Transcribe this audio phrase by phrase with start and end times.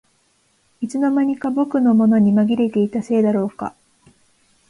[0.81, 3.75] いつの間にか僕のものにまぎれていたせいだろうか